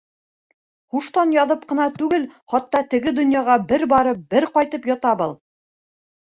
[0.93, 5.37] Һуштан яҙып ҡына түгел, хатта теге донъяға бер барып, бер ҡайтып ята был.